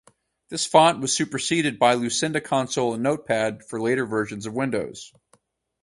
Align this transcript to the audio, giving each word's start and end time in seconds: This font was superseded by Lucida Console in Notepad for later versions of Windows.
This 0.49 0.65
font 0.65 0.99
was 0.99 1.13
superseded 1.13 1.77
by 1.77 1.93
Lucida 1.93 2.41
Console 2.41 2.95
in 2.95 3.03
Notepad 3.03 3.63
for 3.63 3.79
later 3.79 4.07
versions 4.07 4.47
of 4.47 4.55
Windows. 4.55 5.13